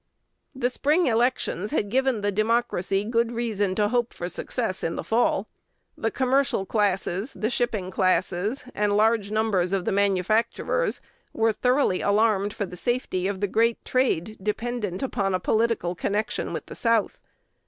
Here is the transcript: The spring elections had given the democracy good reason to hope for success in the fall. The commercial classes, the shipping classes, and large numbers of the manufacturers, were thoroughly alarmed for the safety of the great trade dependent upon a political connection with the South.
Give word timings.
The 0.55 0.71
spring 0.71 1.05
elections 1.05 1.69
had 1.69 1.89
given 1.91 2.21
the 2.21 2.31
democracy 2.31 3.03
good 3.03 3.31
reason 3.33 3.75
to 3.75 3.89
hope 3.89 4.15
for 4.15 4.27
success 4.27 4.83
in 4.83 4.95
the 4.95 5.03
fall. 5.03 5.47
The 5.95 6.09
commercial 6.09 6.65
classes, 6.65 7.33
the 7.33 7.51
shipping 7.51 7.91
classes, 7.91 8.65
and 8.73 8.97
large 8.97 9.29
numbers 9.29 9.73
of 9.73 9.85
the 9.85 9.91
manufacturers, 9.91 11.01
were 11.33 11.53
thoroughly 11.53 12.01
alarmed 12.01 12.51
for 12.51 12.65
the 12.65 12.75
safety 12.75 13.27
of 13.27 13.41
the 13.41 13.47
great 13.47 13.85
trade 13.85 14.37
dependent 14.41 15.03
upon 15.03 15.35
a 15.35 15.39
political 15.39 15.93
connection 15.93 16.51
with 16.51 16.65
the 16.65 16.73
South. 16.75 17.19